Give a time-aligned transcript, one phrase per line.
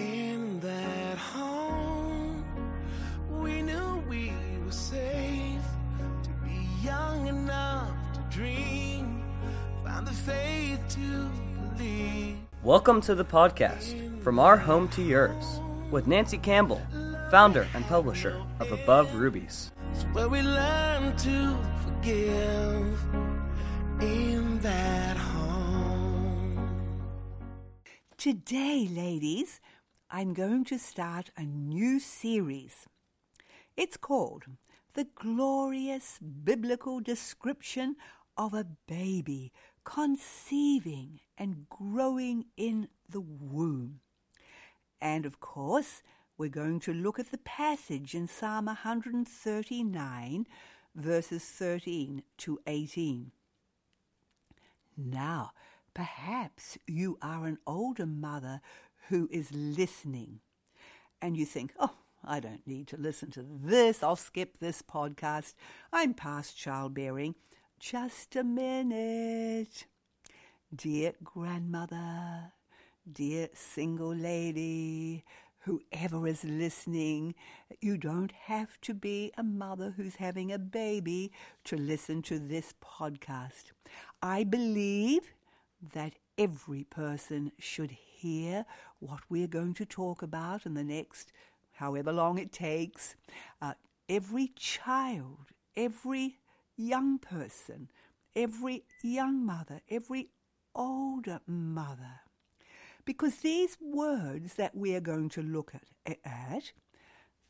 [0.00, 2.42] In that home,
[3.28, 4.32] we knew we
[4.64, 5.60] were safe
[6.22, 9.22] to be young enough to dream,
[9.84, 11.28] find the faith to
[11.76, 12.38] believe.
[12.62, 15.60] Welcome to the podcast, From Our Home to Yours,
[15.90, 16.80] with Nancy Campbell,
[17.30, 19.70] founder and publisher of Above Rubies.
[19.92, 22.98] It's where we learn to forgive
[24.00, 26.70] in that home.
[28.16, 29.60] Today, ladies,
[30.12, 32.88] I'm going to start a new series.
[33.76, 34.42] It's called
[34.94, 37.94] The Glorious Biblical Description
[38.36, 39.52] of a Baby
[39.84, 44.00] Conceiving and Growing in the Womb.
[45.00, 46.02] And of course,
[46.36, 50.46] we're going to look at the passage in Psalm 139,
[50.96, 53.30] verses 13 to 18.
[54.96, 55.52] Now,
[55.94, 58.60] perhaps you are an older mother
[59.10, 60.40] who is listening
[61.20, 64.02] and you think, oh, I don't need to listen to this.
[64.02, 65.54] I'll skip this podcast.
[65.92, 67.34] I'm past childbearing.
[67.78, 69.86] Just a minute.
[70.74, 72.52] Dear grandmother,
[73.10, 75.24] dear single lady,
[75.64, 77.34] whoever is listening,
[77.80, 81.32] you don't have to be a mother who's having a baby
[81.64, 83.72] to listen to this podcast.
[84.22, 85.32] I believe
[85.94, 88.64] that every person should hear
[89.00, 91.32] what we're going to talk about in the next
[91.72, 93.16] however long it takes.
[93.60, 93.72] Uh,
[94.08, 96.36] every child, every
[96.76, 97.88] young person,
[98.36, 100.28] every young mother, every
[100.74, 102.20] older mother.
[103.04, 106.72] Because these words that we are going to look at, at,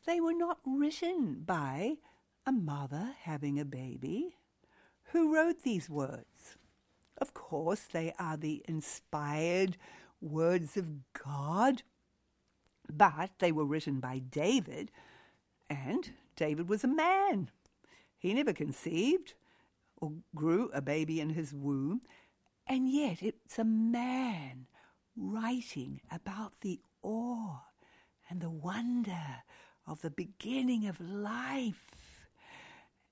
[0.05, 1.97] they were not written by
[2.45, 4.35] a mother having a baby.
[5.11, 6.55] Who wrote these words?
[7.17, 9.77] Of course, they are the inspired
[10.21, 11.83] words of God,
[12.91, 14.91] but they were written by David,
[15.69, 17.49] and David was a man.
[18.17, 19.33] He never conceived
[19.97, 22.01] or grew a baby in his womb,
[22.67, 24.67] and yet it's a man
[25.15, 27.59] writing about the awe
[28.29, 29.43] and the wonder
[29.87, 32.27] of the beginning of life.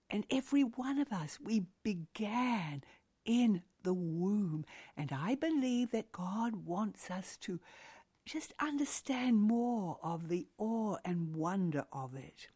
[0.10, 2.84] And every one of us, we began
[3.30, 4.66] in the womb.
[4.98, 7.60] And I believe that God wants us to
[8.26, 12.48] just understand more of the awe and wonder of it.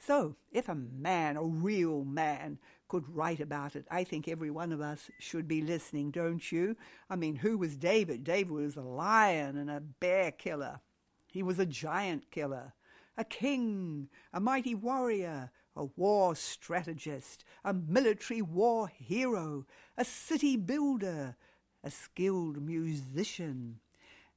[0.00, 4.72] So, if a man, a real man, could write about it, I think every one
[4.72, 6.76] of us should be listening, don't you?
[7.08, 8.24] I mean, who was David?
[8.24, 10.80] David was a lion and a bear killer.
[11.28, 12.72] He was a giant killer,
[13.16, 19.64] a king, a mighty warrior, a war strategist, a military war hero,
[19.96, 21.34] a city builder,
[21.82, 23.80] a skilled musician,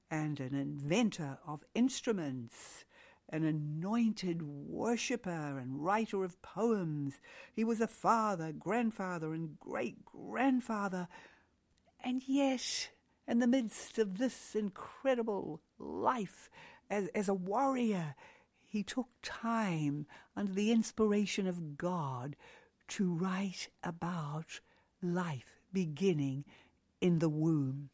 [0.09, 2.85] and an inventor of instruments,
[3.29, 7.19] an anointed worshipper and writer of poems.
[7.53, 11.09] He was a father, grandfather, and great grandfather.
[12.01, 12.89] And yet,
[13.27, 16.49] in the midst of this incredible life
[16.89, 18.15] as, as a warrior,
[18.73, 22.35] he took time under the inspiration of God
[22.87, 24.61] to write about
[24.99, 26.43] life beginning
[26.99, 27.91] in the womb.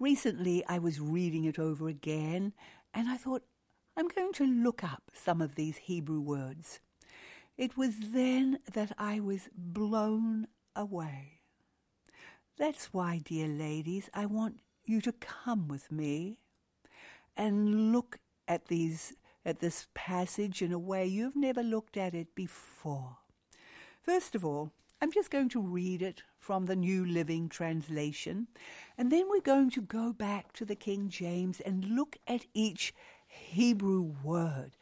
[0.00, 2.52] Recently, I was reading it over again,
[2.92, 3.44] and I thought,
[3.96, 6.80] I'm going to look up some of these Hebrew words.
[7.56, 11.42] It was then that I was blown away.
[12.58, 16.38] That's why, dear ladies, I want you to come with me
[17.36, 18.18] and look
[18.48, 19.14] at these
[19.44, 23.18] at this passage in a way you've never looked at it before.
[24.02, 28.48] First of all, I'm just going to read it from the New Living Translation,
[28.96, 32.94] and then we're going to go back to the King James and look at each
[33.26, 34.76] Hebrew word,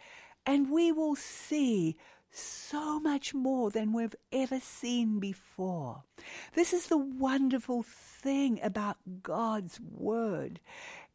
[0.46, 1.96] and we will see
[2.30, 6.02] so much more than we've ever seen before.
[6.54, 10.60] This is the wonderful thing about God's Word.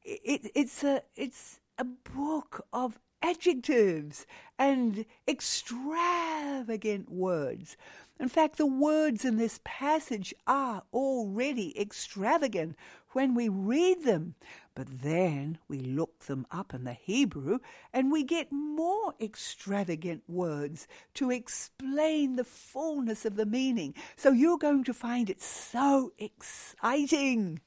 [0.03, 4.25] It, it's a it's a book of adjectives
[4.57, 7.77] and extravagant words.
[8.19, 12.75] In fact, the words in this passage are already extravagant
[13.13, 14.35] when we read them.
[14.75, 17.59] But then we look them up in the Hebrew
[17.93, 20.85] and we get more extravagant words
[21.15, 23.93] to explain the fullness of the meaning.
[24.17, 27.61] So you're going to find it so exciting.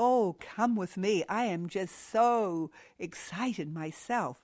[0.00, 1.24] Oh, come with me.
[1.28, 4.38] I am just so excited myself.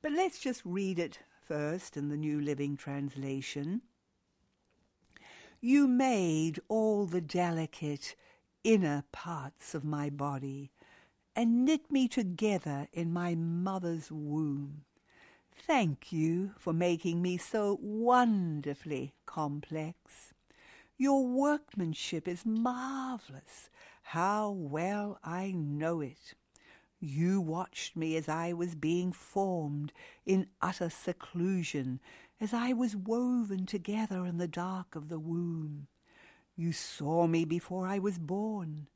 [0.00, 3.82] But let's just read it first in the New Living Translation.
[5.60, 8.14] You made all the delicate
[8.62, 10.70] inner parts of my body
[11.34, 14.84] and knit me together in my mother's womb.
[15.52, 20.33] Thank you for making me so wonderfully complex.
[20.96, 23.68] Your workmanship is marvellous.
[24.02, 26.34] How well I know it.
[27.00, 29.92] You watched me as I was being formed
[30.24, 32.00] in utter seclusion,
[32.40, 35.88] as I was woven together in the dark of the womb.
[36.54, 38.86] You saw me before I was born.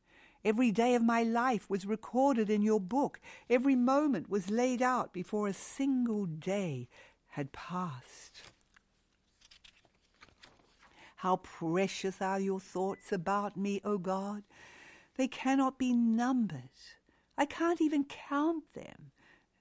[0.45, 3.21] Every day of my life was recorded in your book.
[3.51, 6.89] Every moment was laid out before a single day
[7.27, 8.53] had passed.
[11.19, 14.45] How precious are your thoughts about me, O God!
[15.17, 16.71] They cannot be numbered.
[17.37, 19.11] I can't even count them.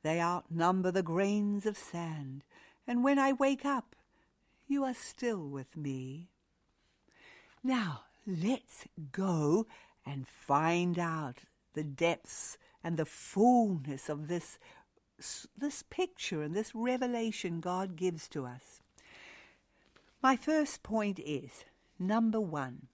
[0.04, 2.44] They outnumber the grains of sand.
[2.86, 3.96] And when I wake up,
[4.68, 6.30] you are still with me.
[7.64, 9.66] Now, let's go
[10.06, 11.38] and find out
[11.74, 14.60] the depths and the fullness of this,
[15.58, 18.84] this picture and this revelation God gives to us.
[20.22, 21.64] My first point is
[22.00, 22.88] number one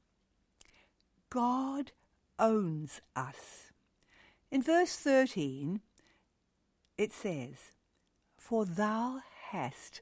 [1.30, 1.92] God
[2.38, 3.72] owns us.
[4.52, 5.80] In verse 13,
[6.98, 7.72] it says,
[8.38, 10.02] For thou hast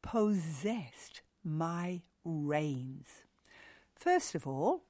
[0.00, 3.26] possessed my reins.
[3.94, 4.84] First of all,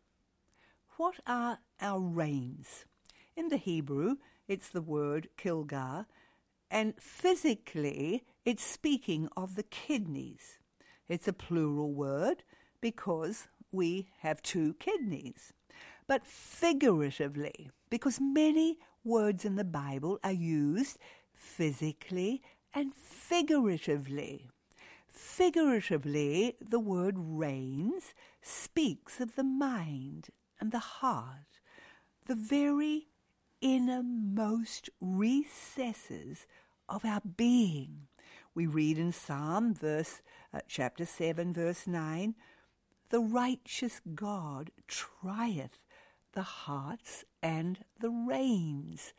[0.97, 2.85] what are our reins?
[3.37, 6.07] In the Hebrew, it's the word kilgar,
[6.71, 10.59] and physically, it's speaking of the kidneys.
[11.13, 12.43] It's a plural word
[12.81, 15.53] because we have two kidneys.
[16.07, 20.97] But figuratively, because many words in the Bible are used
[21.35, 22.41] physically
[22.73, 24.49] and figuratively.
[25.07, 30.31] Figuratively, the word reins speaks of the mind
[30.61, 31.61] and the heart,
[32.25, 33.09] the very
[33.61, 36.47] innermost recesses
[36.89, 38.09] of our being.
[38.55, 40.21] We read in Psalm verse
[40.53, 42.35] uh, chapter 7 verse 9,
[43.09, 45.79] the righteous God trieth
[46.33, 49.15] the hearts and the reins.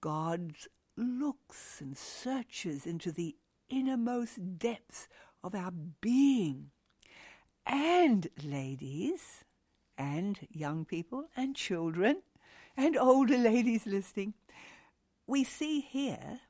[0.00, 0.52] God
[0.96, 3.36] looks and searches into the
[3.68, 5.08] innermost depths
[5.42, 6.70] of our being.
[7.66, 9.44] And ladies,
[9.98, 12.22] and young people, and children,
[12.76, 14.34] and older ladies listening,
[15.26, 16.40] we see here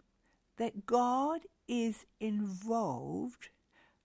[0.58, 3.48] that God is involved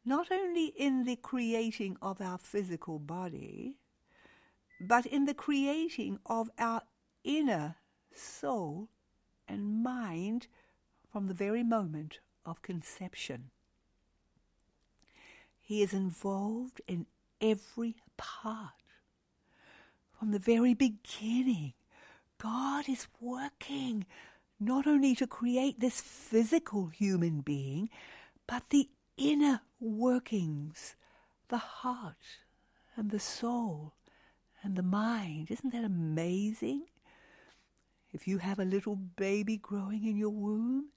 [0.04, 3.76] not only in the creating of our physical body,
[4.80, 6.82] but in the creating of our
[7.24, 7.76] inner
[8.14, 8.90] soul
[9.48, 10.48] and mind
[11.12, 13.52] from the very moment of conception.
[15.60, 17.06] He is involved in
[17.40, 18.74] every part.
[20.18, 21.74] From the very beginning,
[22.38, 24.06] God is working
[24.62, 27.90] not only to create this physical human being,
[28.48, 28.88] but the
[29.18, 30.96] inner workings,
[31.50, 32.38] the heart
[32.96, 33.96] and the soul
[34.62, 35.50] and the mind.
[35.50, 36.84] Isn't that amazing?
[38.14, 40.90] If you have a little baby growing in your womb,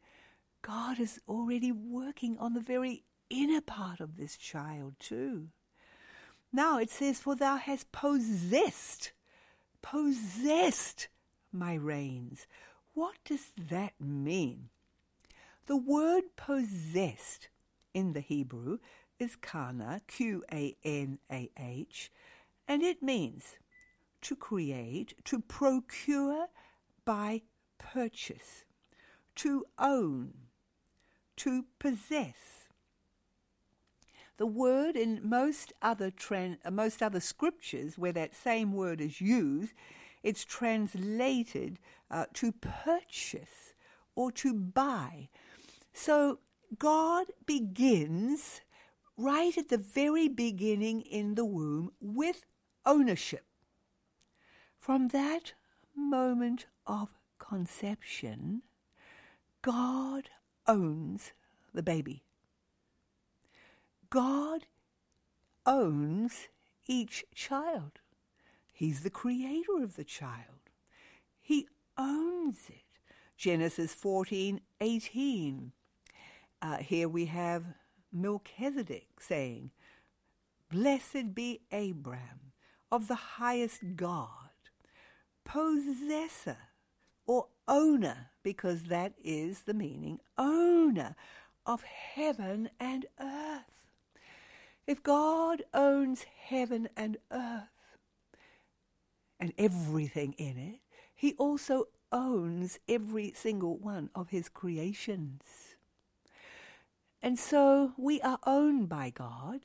[0.60, 5.49] God is already working on the very inner part of this child too.
[6.52, 9.12] Now it says, For thou hast possessed,
[9.81, 11.08] possessed
[11.50, 12.46] my reins.
[12.94, 14.70] What does that mean?
[15.67, 17.48] The word possessed
[17.93, 18.79] in the Hebrew
[19.19, 22.10] is kana, Q A N A H,
[22.69, 23.58] and it means
[24.22, 26.46] to create, to procure
[27.05, 27.43] by
[27.79, 28.65] purchase,
[29.36, 30.34] to own,
[31.36, 32.69] to possess.
[34.36, 36.13] The word in most other
[36.70, 39.72] most other scriptures where that same word is used,
[40.22, 41.79] it's translated
[42.14, 43.74] uh, to purchase
[44.14, 45.28] or to buy.
[45.92, 46.38] So
[46.78, 48.60] God begins
[49.16, 52.44] right at the very beginning in the womb with
[52.86, 53.44] ownership.
[54.78, 55.54] From that
[55.96, 58.62] moment of conception,
[59.60, 60.30] God
[60.68, 61.32] owns
[61.72, 62.22] the baby.
[64.08, 64.66] God
[65.66, 66.48] owns
[66.86, 67.98] each child.
[68.72, 70.70] He's the creator of the child.
[71.40, 71.66] He
[71.96, 72.82] owns it.
[73.36, 75.72] Genesis 14 18.
[76.63, 77.65] Uh, here we have
[78.13, 79.70] Melchizedek saying,
[80.70, 82.53] Blessed be Abram
[82.91, 84.51] of the highest God,
[85.44, 86.56] possessor
[87.27, 91.17] or owner, because that is the meaning, owner
[91.67, 93.89] of heaven and earth.
[94.86, 97.98] If God owns heaven and earth
[99.41, 100.81] and everything in it,
[101.24, 105.40] he also owns every single one of his creations.
[107.22, 109.60] And so we are owned by God.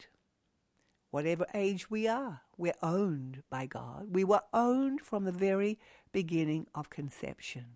[1.11, 4.07] Whatever age we are, we're owned by God.
[4.09, 5.77] We were owned from the very
[6.13, 7.75] beginning of conception.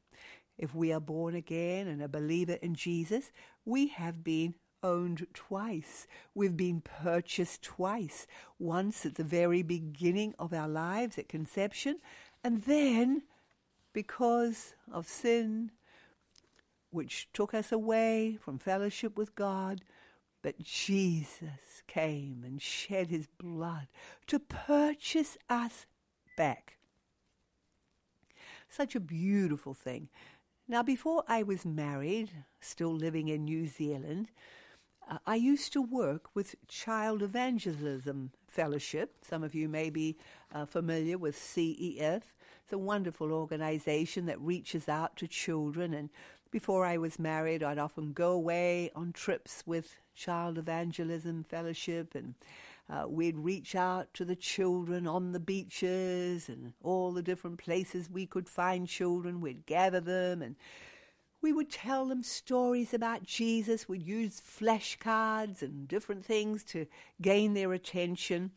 [0.58, 3.34] If we are born again and a believer in Jesus,
[3.66, 6.08] we have been owned twice.
[6.34, 8.28] We've been purchased twice.
[8.58, 12.00] Once at the very beginning of our lives at conception,
[12.46, 13.24] and then
[13.94, 15.72] because of sin,
[16.90, 19.82] which took us away from fellowship with God,
[20.42, 23.88] but Jesus came and shed his blood
[24.28, 25.86] to purchase us
[26.36, 26.78] back.
[28.70, 30.10] Such a beautiful thing.
[30.68, 34.32] Now, before I was married, still living in New Zealand,
[35.10, 39.16] uh, I used to work with Child Evangelism Fellowship.
[39.22, 40.18] Some of you may be
[40.54, 42.22] uh, familiar with CEF.
[42.64, 45.94] It's a wonderful organization that reaches out to children.
[45.94, 46.10] And
[46.50, 52.36] before I was married, I'd often go away on trips with Child Evangelism Fellowship and
[52.90, 58.10] uh, we'd reach out to the children on the beaches and all the different places
[58.10, 59.42] we could find children.
[59.42, 60.56] We'd gather them and
[61.42, 63.90] we would tell them stories about Jesus.
[63.90, 66.88] We'd use flashcards and different things to
[67.22, 68.52] gain their attention.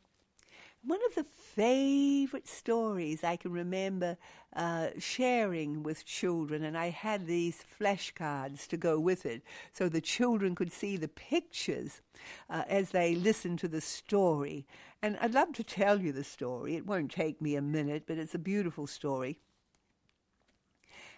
[0.86, 4.16] One of the favorite stories I can remember
[4.54, 10.00] uh, sharing with children, and I had these flashcards to go with it so the
[10.00, 12.02] children could see the pictures
[12.48, 14.64] uh, as they listened to the story.
[15.02, 16.76] And I'd love to tell you the story.
[16.76, 19.40] It won't take me a minute, but it's a beautiful story.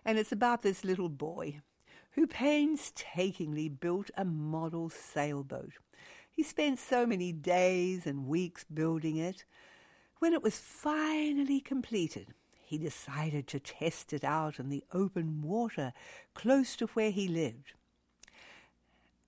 [0.02, 1.60] And it's about this little boy
[2.12, 5.74] who painstakingly built a model sailboat.
[6.38, 9.44] He spent so many days and weeks building it.
[10.20, 12.28] When it was finally completed,
[12.64, 15.92] he decided to test it out in the open water
[16.34, 17.72] close to where he lived.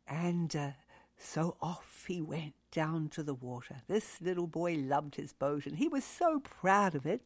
[0.06, 0.70] And uh,
[1.18, 3.78] so off he went down to the water.
[3.88, 7.22] This little boy loved his boat and he was so proud of it.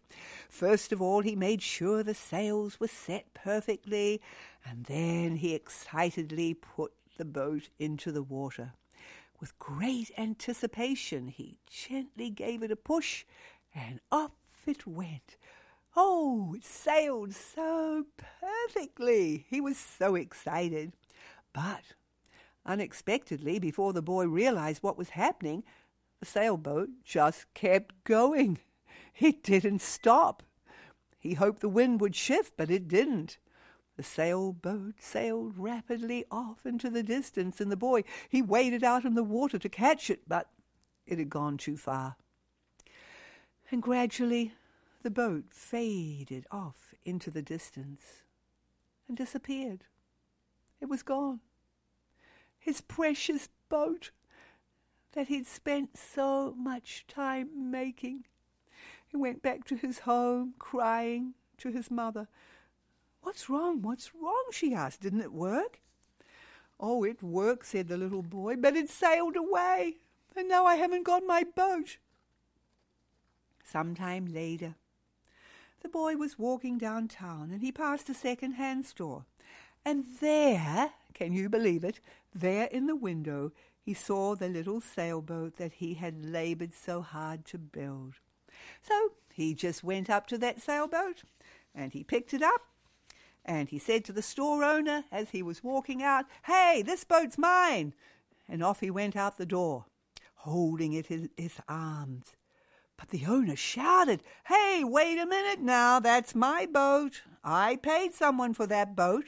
[0.49, 4.23] First of all, he made sure the sails were set perfectly,
[4.65, 8.73] and then he excitedly put the boat into the water.
[9.45, 13.27] With great anticipation, he gently gave it a push,
[13.75, 14.31] and off
[14.67, 15.37] it went.
[15.95, 19.45] Oh, it sailed so perfectly.
[19.51, 20.95] He was so excited.
[21.53, 21.93] But
[22.65, 25.63] unexpectedly, before the boy realized what was happening,
[26.21, 28.61] the sailboat just kept going.
[29.21, 30.43] It didn't stop.
[31.19, 33.37] He hoped the wind would shift, but it didn't.
[33.97, 39.15] The sailboat sailed rapidly off into the distance, and the boy, he waded out in
[39.15, 40.51] the water to catch it, but
[41.07, 42.17] it had gone too far.
[43.71, 44.53] And gradually
[45.03, 48.23] the boat faded off into the distance
[49.07, 49.85] and disappeared.
[50.81, 51.41] It was gone.
[52.59, 54.11] His precious boat
[55.13, 58.25] that he'd spent so much time making.
[59.07, 62.29] He went back to his home, crying to his mother.
[63.25, 63.81] What's wrong?
[63.81, 64.45] What's wrong?
[64.53, 65.01] she asked.
[65.01, 65.81] Didn't it work?
[66.79, 69.97] Oh, it worked, said the little boy, but it sailed away,
[70.37, 71.97] and now I haven't got my boat.
[73.65, 74.75] Some time later,
[75.81, 79.25] the boy was walking downtown and he passed a second-hand store.
[79.87, 82.01] And there, can you believe it,
[82.35, 87.47] there in the window he saw the little sailboat that he had laboured so hard
[87.47, 88.15] to build.
[88.83, 91.23] So he just went up to that sailboat
[91.75, 92.63] and he picked it up
[93.45, 97.39] and he said to the store owner as he was walking out, Hey, this boat's
[97.39, 97.95] mine.
[98.49, 99.87] And off he went out the door,
[100.35, 102.37] holding it in his arms.
[102.97, 107.23] But the owner shouted, Hey, wait a minute now, that's my boat.
[107.43, 109.27] I paid someone for that boat.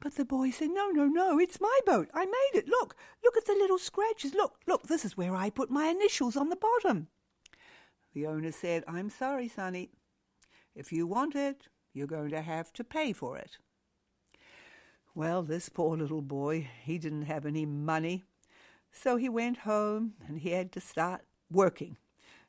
[0.00, 2.08] But the boy said, No, no, no, it's my boat.
[2.14, 2.68] I made it.
[2.68, 4.34] Look, look at the little scratches.
[4.34, 7.08] Look, look, this is where I put my initials on the bottom.
[8.14, 9.90] The owner said, I'm sorry, Sonny.
[10.74, 13.56] If you want it, you're going to have to pay for it.
[15.14, 18.24] Well, this poor little boy, he didn't have any money.
[18.90, 21.96] So he went home and he had to start working.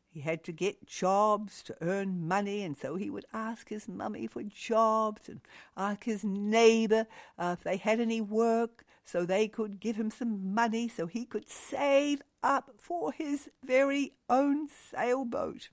[0.10, 4.28] He had to get jobs to earn money, and so he would ask his mummy
[4.28, 5.42] for jobs and
[5.76, 7.06] ask his neighbour
[7.38, 11.26] uh, if they had any work so they could give him some money so he
[11.26, 15.70] could save up for his very own sailboat.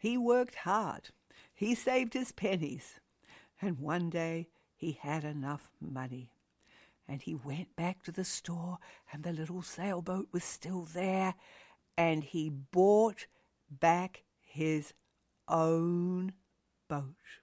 [0.00, 1.10] He worked hard
[1.60, 3.00] he saved his pennies,
[3.60, 6.32] and one day he had enough money.
[7.06, 8.78] And he went back to the store,
[9.12, 11.34] and the little sailboat was still there,
[11.98, 13.26] and he bought
[13.68, 14.94] back his
[15.48, 16.32] own
[16.88, 17.42] boat.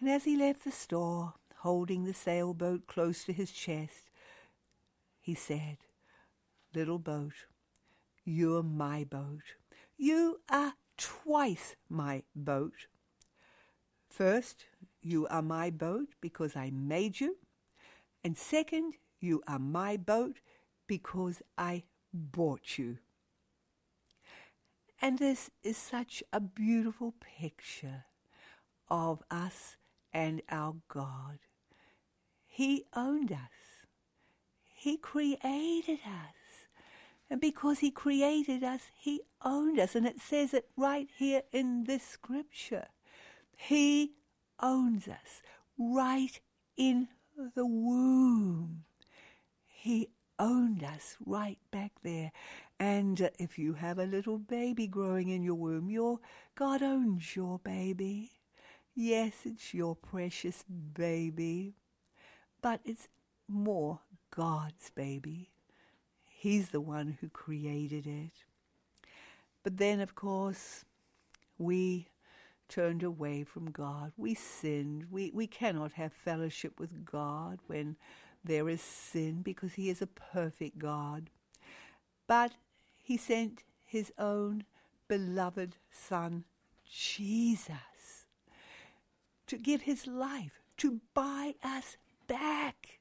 [0.00, 4.10] And as he left the store, holding the sailboat close to his chest,
[5.20, 5.76] he said,
[6.74, 7.46] Little boat,
[8.24, 9.54] you're my boat.
[9.96, 12.86] You are twice my boat.
[14.08, 14.66] First,
[15.00, 17.38] you are my boat because I made you.
[18.22, 20.40] And second, you are my boat
[20.86, 22.98] because I bought you.
[25.00, 28.04] And this is such a beautiful picture
[28.90, 29.76] of us
[30.12, 31.38] and our God.
[32.46, 33.86] He owned us.
[34.74, 36.39] He created us.
[37.30, 39.94] And because He created us, He owned us.
[39.94, 42.88] And it says it right here in this scripture.
[43.56, 44.14] He
[44.60, 45.42] owns us
[45.78, 46.40] right
[46.76, 47.08] in
[47.54, 48.84] the womb.
[49.66, 50.08] He
[50.38, 52.32] owned us right back there.
[52.78, 56.18] And uh, if you have a little baby growing in your womb, your
[56.54, 58.30] God owns your baby.
[58.94, 61.76] Yes, it's your precious baby,
[62.60, 63.08] but it's
[63.46, 64.00] more
[64.34, 65.49] God's baby.
[66.40, 68.32] He's the one who created it.
[69.62, 70.86] But then, of course,
[71.58, 72.08] we
[72.66, 74.12] turned away from God.
[74.16, 75.08] We sinned.
[75.10, 77.96] We, we cannot have fellowship with God when
[78.42, 81.28] there is sin because He is a perfect God.
[82.26, 82.52] But
[83.02, 84.64] He sent His own
[85.08, 86.44] beloved Son,
[86.90, 88.24] Jesus,
[89.46, 92.99] to give His life, to buy us back.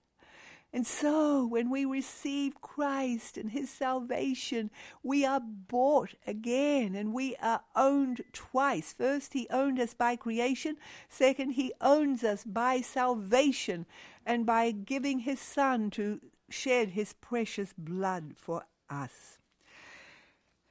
[0.71, 4.69] And so, when we receive Christ and His salvation,
[5.01, 8.93] we are bought again and we are owned twice.
[8.93, 10.77] First, He owned us by creation.
[11.07, 13.87] Second, He owns us by salvation
[14.25, 19.39] and by giving His Son to shed His precious blood for us.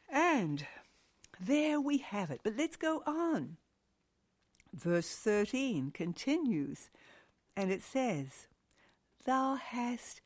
[0.08, 0.64] And
[1.40, 2.40] there we have it.
[2.44, 3.56] But let's go on.
[4.72, 6.90] Verse 13 continues,
[7.56, 8.47] and it says,
[9.28, 10.22] Thou hast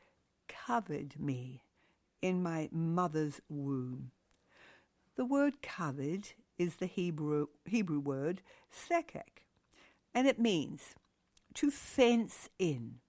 [0.46, 1.64] covered me
[2.22, 4.12] in my mother's womb.
[5.16, 9.42] The word covered is the Hebrew, Hebrew word sekek,
[10.14, 10.94] and it means
[11.54, 13.00] to fence in,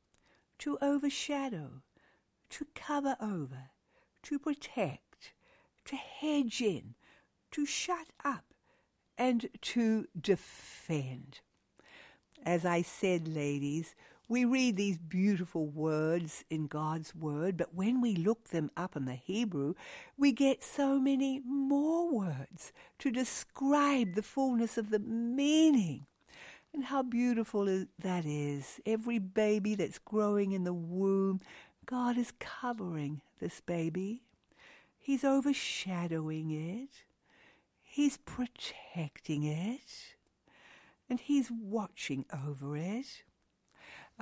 [0.58, 1.84] to overshadow,
[2.50, 3.70] to cover over,
[4.24, 5.34] to protect,
[5.86, 6.96] to hedge in,
[7.52, 8.46] to shut up,
[9.16, 11.42] and to defend.
[12.44, 13.94] As I said, ladies,
[14.30, 19.06] we read these beautiful words in God's Word, but when we look them up in
[19.06, 19.76] the Hebrew,
[20.18, 26.06] we get so many more words to describe the fullness of the meaning.
[26.74, 27.66] And how beautiful
[28.00, 28.80] that is.
[28.86, 31.40] Every baby that's growing in the womb,
[31.86, 34.24] God is covering this baby.
[34.98, 37.04] He's overshadowing it.
[37.84, 40.16] He's protecting it.
[41.10, 43.24] And He's watching over it.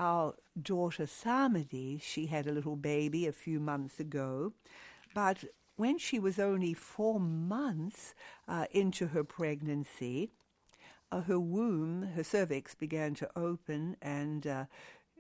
[0.02, 4.54] Our daughter Samadi, she had a little baby a few months ago,
[5.14, 5.44] but
[5.76, 8.16] when she was only four months
[8.48, 10.32] uh, into her pregnancy,
[11.12, 14.66] uh, her womb, her cervix began to open and uh,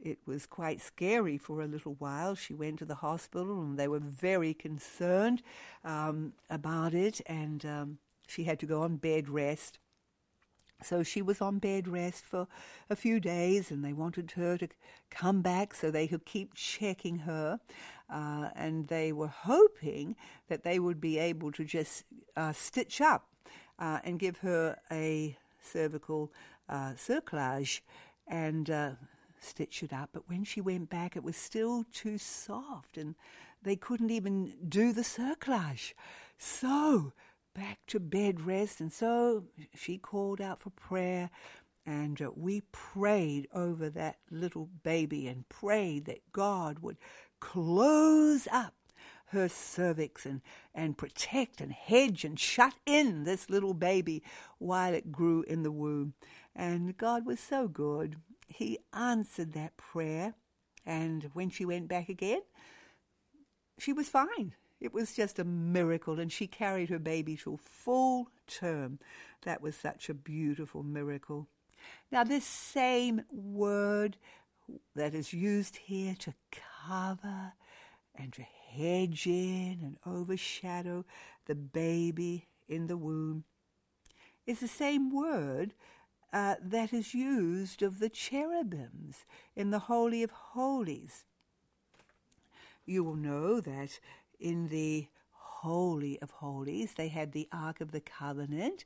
[0.01, 2.33] it was quite scary for a little while.
[2.33, 5.43] She went to the hospital and they were very concerned
[5.85, 9.77] um, about it and um, she had to go on bed rest.
[10.83, 12.47] So she was on bed rest for
[12.89, 14.67] a few days, and they wanted her to
[15.09, 17.59] come back so they could keep checking her.
[18.09, 20.15] Uh, and they were hoping
[20.49, 22.03] that they would be able to just
[22.35, 23.27] uh, stitch up
[23.79, 26.31] uh, and give her a cervical
[26.67, 27.81] uh, cerclage
[28.27, 28.91] and uh,
[29.39, 30.09] stitch it up.
[30.13, 33.15] But when she went back, it was still too soft, and
[33.63, 35.93] they couldn't even do the cerclage.
[36.37, 37.13] So
[37.53, 38.79] back to bed rest.
[38.79, 41.29] And so she called out for prayer.
[41.85, 46.97] And uh, we prayed over that little baby and prayed that God would
[47.39, 48.75] close up
[49.31, 50.41] her cervix and,
[50.75, 54.21] and protect and hedge and shut in this little baby
[54.59, 56.13] while it grew in the womb.
[56.55, 58.17] And God was so good.
[58.47, 60.35] He answered that prayer.
[60.85, 62.41] And when she went back again,
[63.79, 64.53] she was fine.
[64.81, 68.99] It was just a miracle, and she carried her baby to full term.
[69.43, 71.47] That was such a beautiful miracle.
[72.11, 74.17] Now, this same word
[74.95, 76.33] that is used here to
[76.87, 77.53] cover
[78.15, 81.05] and to hedge in and overshadow
[81.45, 83.43] the baby in the womb
[84.45, 85.73] is the same word
[86.33, 91.25] uh, that is used of the cherubims in the Holy of Holies.
[92.85, 93.99] You will know that
[94.41, 96.93] in the Holy of Holies.
[96.95, 98.83] They had the Ark of the Covenant,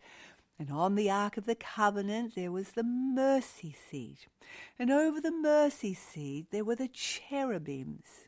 [0.59, 4.27] And on the Ark of the Covenant there was the mercy seat.
[4.77, 8.27] And over the mercy seat there were the cherubims.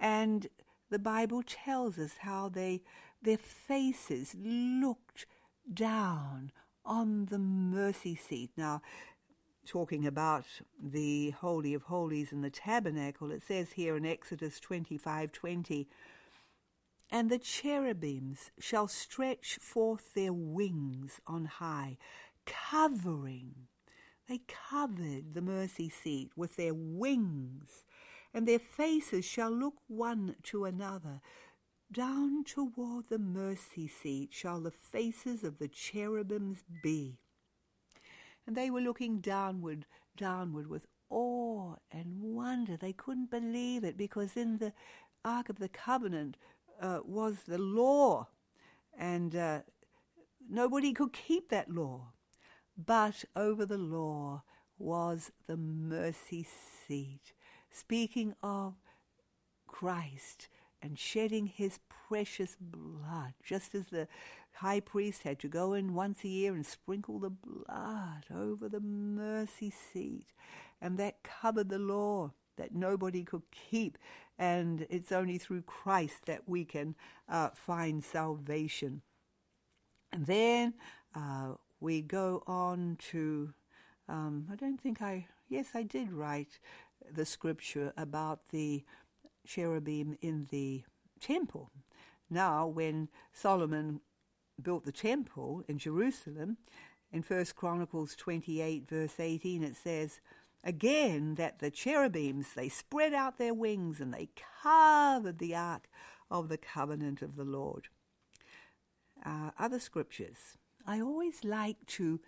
[0.00, 0.48] And
[0.90, 2.82] the Bible tells us how they
[3.22, 5.26] their faces looked
[5.72, 6.52] down
[6.84, 8.50] on the mercy seat.
[8.56, 8.80] Now,
[9.66, 10.44] talking about
[10.82, 15.88] the Holy of Holies and the tabernacle, it says here in Exodus 25 20,
[17.10, 21.96] and the cherubims shall stretch forth their wings on high,
[22.44, 23.54] covering.
[24.28, 27.86] They covered the mercy seat with their wings,
[28.34, 31.22] and their faces shall look one to another.
[31.90, 37.16] Down toward the mercy seat shall the faces of the cherubims be.
[38.46, 42.76] And they were looking downward, downward with awe and wonder.
[42.76, 44.74] They couldn't believe it because in the
[45.24, 46.36] Ark of the Covenant
[46.80, 48.28] uh, was the law,
[48.96, 49.60] and uh,
[50.48, 52.12] nobody could keep that law.
[52.76, 54.42] But over the law
[54.78, 56.46] was the mercy
[56.86, 57.32] seat,
[57.70, 58.74] speaking of
[59.66, 60.48] Christ
[60.80, 64.06] and shedding his precious blood, just as the
[64.52, 68.80] high priest had to go in once a year and sprinkle the blood over the
[68.80, 70.26] mercy seat,
[70.80, 73.98] and that covered the law that nobody could keep
[74.38, 76.94] and it's only through Christ that we can
[77.28, 79.02] uh, find salvation.
[80.12, 80.74] And then
[81.14, 83.52] uh, we go on to,
[84.08, 86.58] um, I don't think I, yes, I did write
[87.12, 88.84] the scripture about the
[89.46, 90.84] cherubim in the
[91.20, 91.70] temple.
[92.30, 94.00] Now, when Solomon
[94.62, 96.58] built the temple in Jerusalem,
[97.12, 100.20] in First Chronicles 28, verse 18, it says,
[100.64, 104.28] Again, that the cherubims, they spread out their wings and they
[104.62, 105.88] covered the ark
[106.30, 107.88] of the covenant of the Lord.
[109.24, 110.58] Uh, other scriptures.
[110.86, 112.20] I always like to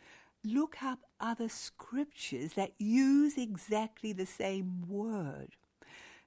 [0.45, 5.57] look up other scriptures that use exactly the same word.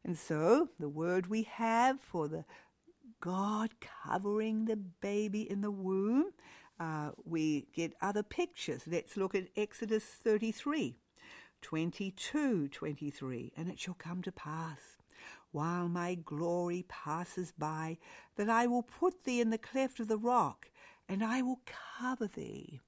[0.03, 2.45] And so, the word we have for the
[3.21, 6.31] God covering the baby in the womb,
[6.79, 8.81] uh, we get other pictures.
[8.85, 10.97] Let's look at Exodus 33.
[11.63, 14.97] 22 23 And it shall come to pass,
[15.51, 17.97] while my glory passes by,
[18.35, 20.69] that I will put thee in the cleft of the rock,
[21.09, 21.61] and I will
[21.99, 22.81] cover thee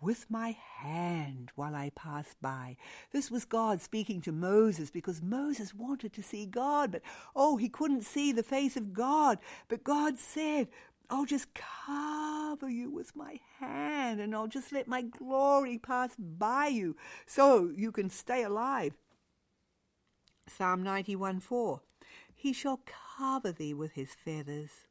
[0.00, 2.76] with my hand while I pass by.
[3.12, 7.02] This was God speaking to Moses because Moses wanted to see God, but
[7.34, 9.38] oh, he couldn't see the face of God.
[9.68, 10.68] But God said,
[11.12, 16.68] I'll just cover you with my hand and I'll just let my glory pass by
[16.68, 16.96] you
[17.26, 18.96] so you can stay alive.
[20.48, 21.82] Psalm 91 4
[22.34, 22.80] He shall
[23.18, 24.86] cover thee with his feathers,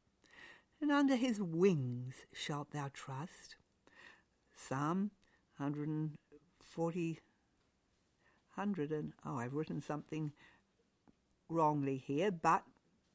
[0.80, 3.56] and under his wings shalt thou trust.
[4.54, 5.10] Psalm
[5.56, 7.18] 140
[8.54, 10.30] 100 and oh I've written something
[11.48, 12.62] wrongly here, but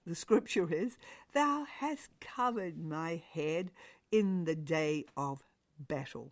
[0.08, 0.98] the scripture is,
[1.34, 3.72] Thou hast covered my head
[4.12, 5.44] in the day of
[5.78, 6.32] battle.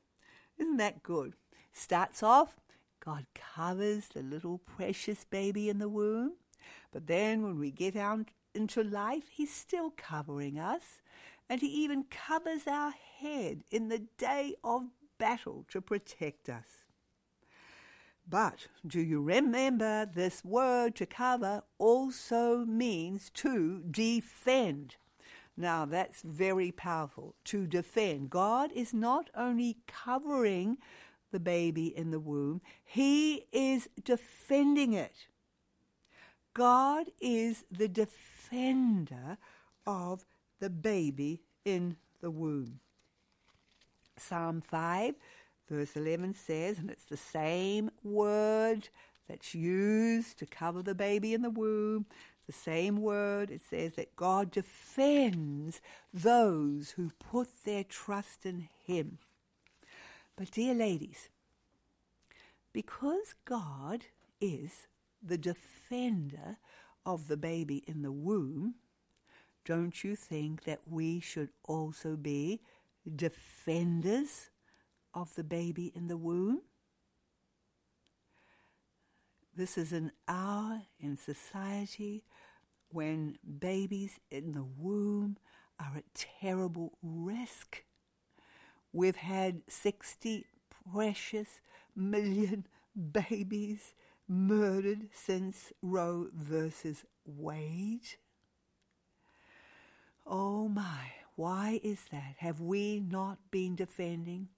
[0.57, 1.33] Isn't that good?
[1.73, 2.55] Starts off,
[3.03, 6.33] God covers the little precious baby in the womb.
[6.91, 11.01] But then when we get out into life, He's still covering us.
[11.49, 14.83] And He even covers our head in the day of
[15.19, 16.84] battle to protect us.
[18.27, 24.95] But do you remember this word to cover also means to defend?
[25.55, 27.35] Now that's very powerful.
[27.45, 28.29] To defend.
[28.29, 30.77] God is not only covering
[31.31, 35.27] the baby in the womb, He is defending it.
[36.53, 39.37] God is the defender
[39.85, 40.25] of
[40.59, 42.79] the baby in the womb.
[44.17, 45.15] Psalm 5
[45.69, 48.89] Verse 11 says, and it's the same word
[49.27, 52.05] that's used to cover the baby in the womb,
[52.45, 53.49] the same word.
[53.49, 55.81] It says that God defends
[56.13, 59.17] those who put their trust in Him.
[60.35, 61.29] But, dear ladies,
[62.73, 64.05] because God
[64.39, 64.87] is
[65.23, 66.57] the defender
[67.05, 68.75] of the baby in the womb,
[69.63, 72.61] don't you think that we should also be
[73.15, 74.49] defenders
[75.15, 76.61] of the baby in the womb.
[79.55, 82.25] This is an hour in society
[82.89, 85.37] when babies in the womb
[85.79, 87.83] are at terrible risk.
[88.91, 90.45] We've had 60
[90.91, 91.61] precious
[91.95, 92.67] million
[93.11, 93.93] babies
[94.27, 98.17] murdered since Roe versus Wade.
[100.27, 102.35] Oh my, why is that?
[102.39, 104.49] Have we not been defending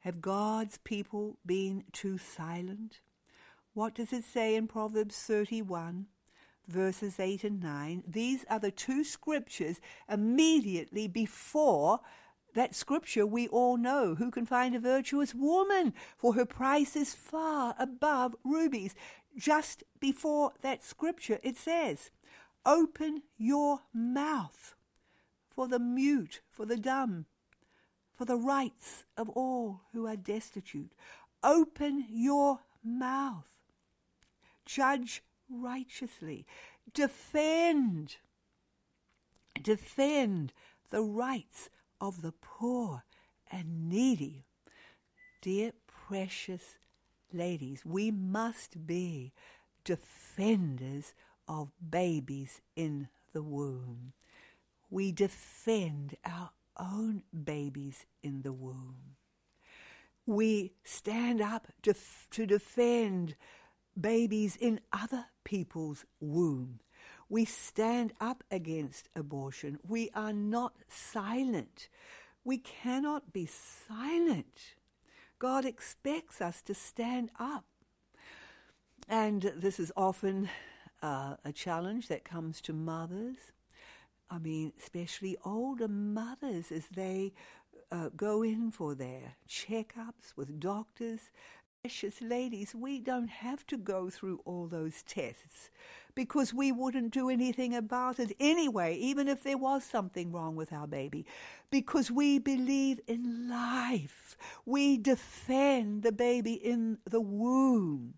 [0.00, 3.00] Have God's people been too silent?
[3.74, 6.06] What does it say in Proverbs 31,
[6.68, 8.04] verses 8 and 9?
[8.06, 12.00] These are the two scriptures immediately before
[12.54, 14.14] that scripture we all know.
[14.14, 15.92] Who can find a virtuous woman?
[16.16, 18.94] For her price is far above rubies.
[19.36, 22.10] Just before that scripture, it says,
[22.64, 24.74] Open your mouth
[25.48, 27.26] for the mute, for the dumb,
[28.18, 30.90] for the rights of all who are destitute.
[31.44, 33.46] Open your mouth.
[34.66, 36.44] Judge righteously.
[36.92, 38.16] Defend.
[39.62, 40.52] Defend
[40.90, 43.04] the rights of the poor
[43.52, 44.46] and needy.
[45.40, 46.76] Dear precious
[47.32, 49.32] ladies, we must be
[49.84, 51.14] defenders
[51.46, 54.12] of babies in the womb.
[54.90, 59.16] We defend our own babies in the womb.
[60.26, 61.94] We stand up to,
[62.32, 63.34] to defend
[63.98, 66.80] babies in other people's womb.
[67.28, 69.78] We stand up against abortion.
[69.86, 71.88] We are not silent.
[72.44, 74.74] We cannot be silent.
[75.38, 77.64] God expects us to stand up.
[79.08, 80.48] And this is often
[81.02, 83.36] uh, a challenge that comes to mothers.
[84.30, 87.32] I mean, especially older mothers as they
[87.90, 91.30] uh, go in for their checkups with doctors.
[91.82, 95.70] Precious ladies, we don't have to go through all those tests
[96.14, 100.72] because we wouldn't do anything about it anyway, even if there was something wrong with
[100.72, 101.24] our baby,
[101.70, 104.36] because we believe in life.
[104.66, 108.14] We defend the baby in the womb.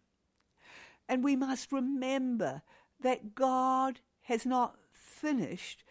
[1.07, 2.63] And we must remember
[3.03, 5.85] that God has not finished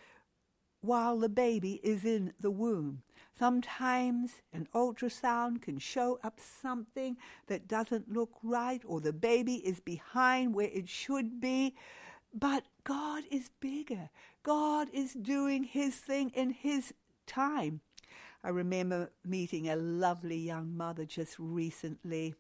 [0.81, 3.01] while the baby is in the womb.
[3.37, 7.15] Sometimes an ultrasound can show up something
[7.47, 11.75] that doesn't look right, or the baby is behind where it should be.
[12.33, 14.09] But God is bigger.
[14.43, 16.93] God is doing His thing in His
[17.25, 17.81] time.
[18.43, 22.35] I remember meeting a lovely young mother just recently,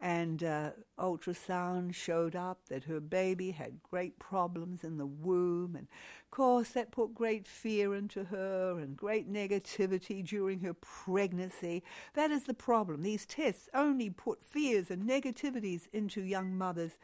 [0.00, 5.86] and uh, ultrasound showed up that her baby had great problems in the womb and
[6.34, 11.80] course that put great fear into her and great negativity during her pregnancy
[12.14, 16.98] that is the problem these tests only put fears and negativities into young mothers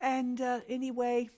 [0.00, 1.28] and uh, anyway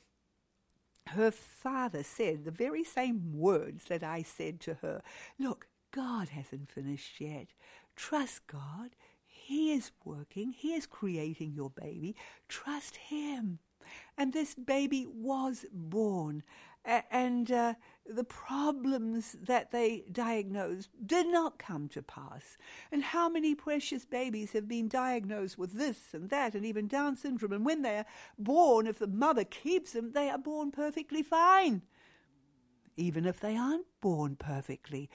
[1.09, 5.03] her father said the very same words that I said to her
[5.39, 7.49] Look, God hasn't finished yet.
[7.97, 8.91] Trust God.
[9.25, 12.15] He is working, He is creating your baby.
[12.49, 13.59] Trust Him.
[14.17, 16.45] And this baby was born.
[16.85, 17.75] And uh,
[18.07, 22.57] the problems that they diagnosed did not come to pass.
[22.91, 27.17] And how many precious babies have been diagnosed with this and that, and even Down
[27.17, 27.53] syndrome?
[27.53, 28.07] And when they are
[28.39, 31.83] born, if the mother keeps them, they are born perfectly fine.
[32.97, 35.09] Even if they aren't born perfectly,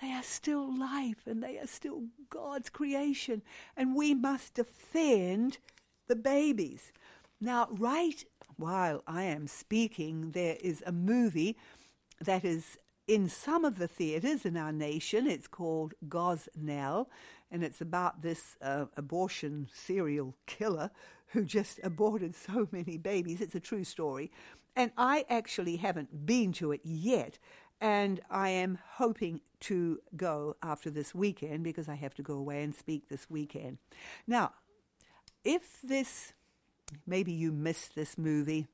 [0.00, 3.42] they are still life and they are still God's creation.
[3.76, 5.58] And we must defend
[6.06, 6.92] the babies.
[7.44, 8.24] Now, right
[8.56, 11.58] while I am speaking, there is a movie
[12.18, 15.26] that is in some of the theatres in our nation.
[15.26, 17.08] It's called Gosnell,
[17.50, 20.90] and it's about this uh, abortion serial killer
[21.26, 23.42] who just aborted so many babies.
[23.42, 24.30] It's a true story.
[24.74, 27.38] And I actually haven't been to it yet,
[27.78, 32.62] and I am hoping to go after this weekend because I have to go away
[32.62, 33.76] and speak this weekend.
[34.26, 34.52] Now,
[35.44, 36.32] if this,
[37.06, 38.66] maybe you missed this movie,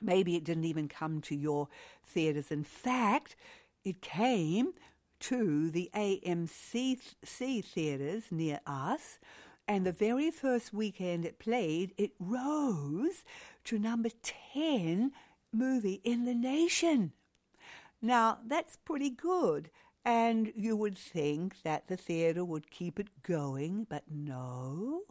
[0.00, 1.68] maybe it didn't even come to your
[2.04, 2.50] theatres.
[2.50, 3.36] In fact,
[3.84, 4.72] it came
[5.20, 9.18] to the AMC theatres near us.
[9.66, 13.24] And the very first weekend it played, it rose
[13.64, 14.08] to number
[14.54, 15.12] 10
[15.52, 17.12] movie in the nation.
[18.00, 19.70] Now, that's pretty good.
[20.04, 25.02] And you would think that the theatre would keep it going, but no.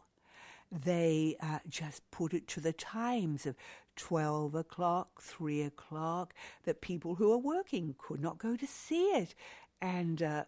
[0.70, 3.56] They uh, just put it to the times of
[3.96, 9.34] 12 o'clock, 3 o'clock, that people who are working could not go to see it.
[9.80, 10.44] And uh,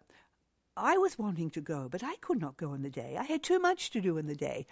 [0.77, 3.17] I was wanting to go, but I could not go in the day.
[3.19, 4.67] I had too much to do in the day.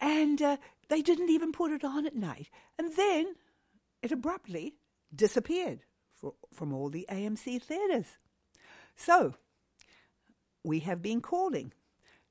[0.00, 0.56] And uh,
[0.88, 2.50] they didn't even put it on at night.
[2.78, 3.34] And then
[4.02, 4.74] it abruptly
[5.14, 5.80] disappeared
[6.14, 8.18] for, from all the AMC theatres.
[8.96, 9.34] So,
[10.64, 11.72] we have been calling,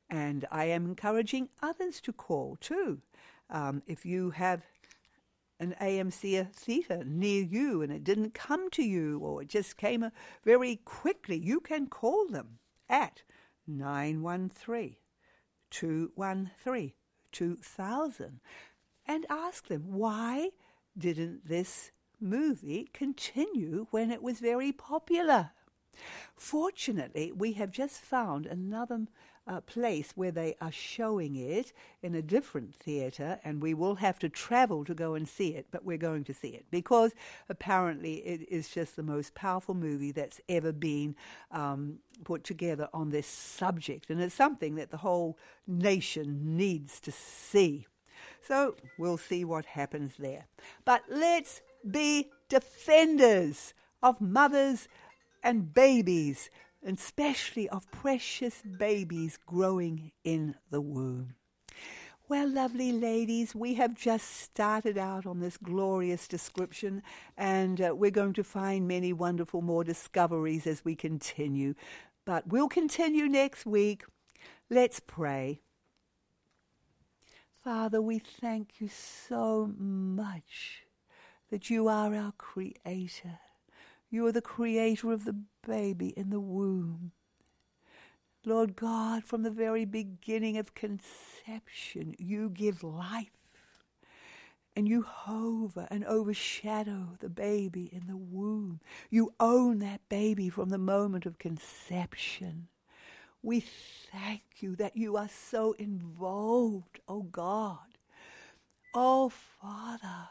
[0.10, 3.02] and I am encouraging others to call too.
[3.50, 4.64] Um, if you have
[5.60, 10.10] an AMC theatre near you and it didn't come to you or it just came
[10.44, 13.24] very quickly, you can call them at
[13.68, 14.96] 913
[15.70, 16.94] 213
[17.32, 18.40] 2000
[19.06, 20.50] and ask them why
[20.98, 25.52] didn't this movie continue when it was very popular?
[26.36, 29.08] Fortunately, we have just found another
[29.48, 34.20] uh, place where they are showing it in a different theatre, and we will have
[34.20, 37.14] to travel to go and see it, but we're going to see it because
[37.50, 41.16] apparently it is just the most powerful movie that's ever been
[41.52, 47.12] um, put together on this subject, and it's something that the whole nation needs to
[47.12, 47.88] see.
[48.42, 50.46] So we'll see what happens there.
[50.86, 54.88] But let's be defenders of mothers
[55.44, 56.50] and babies
[56.86, 61.36] especially of precious babies growing in the womb.
[62.30, 67.02] Well, lovely ladies, we have just started out on this glorious description,
[67.38, 71.74] and uh, we're going to find many wonderful more discoveries as we continue.
[72.26, 74.04] But we'll continue next week.
[74.70, 75.62] Let's pray.
[77.64, 80.84] Father, we thank you so much
[81.50, 83.40] that you are our Creator
[84.10, 87.12] you are the creator of the baby in the womb.
[88.46, 93.32] Lord God, from the very beginning of conception, you give life.
[94.76, 98.80] And you hover and overshadow the baby in the womb.
[99.10, 102.68] You own that baby from the moment of conception.
[103.42, 107.98] We thank you that you are so involved, oh God.
[108.94, 110.30] Oh Father,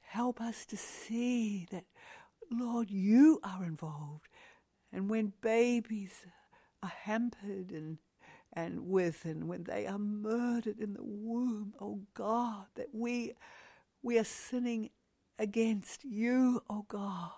[0.00, 1.84] help us to see that
[2.58, 4.28] Lord, you are involved.
[4.92, 6.26] And when babies
[6.82, 7.98] are hampered and
[8.56, 13.32] and with and when they are murdered in the womb, oh God, that we
[14.02, 14.90] we are sinning
[15.38, 17.30] against you, oh God,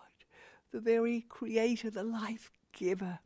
[0.72, 3.18] the very creator, the life giver.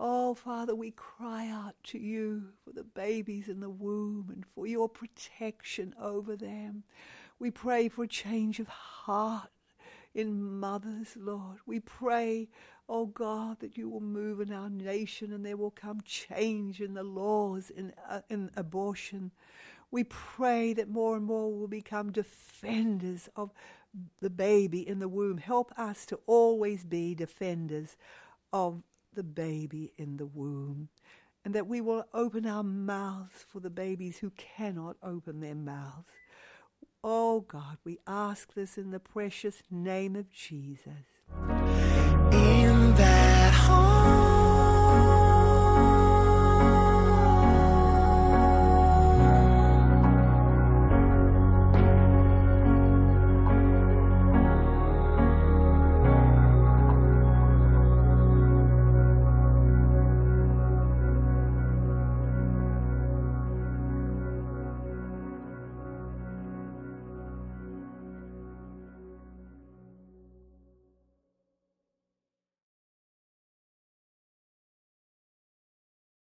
[0.00, 4.64] Oh, Father, we cry out to you for the babies in the womb and for
[4.64, 6.84] your protection over them.
[7.40, 9.50] We pray for a change of heart
[10.14, 11.58] in mothers, Lord.
[11.66, 12.48] We pray,
[12.88, 16.94] oh God, that you will move in our nation and there will come change in
[16.94, 19.30] the laws in, uh, in abortion.
[19.90, 23.52] We pray that more and more will become defenders of
[24.20, 25.38] the baby in the womb.
[25.38, 27.96] Help us to always be defenders
[28.52, 28.82] of
[29.14, 30.88] the baby in the womb.
[31.44, 36.06] And that we will open our mouths for the babies who cannot open their mouths.
[37.04, 41.04] Oh God, we ask this in the precious name of Jesus.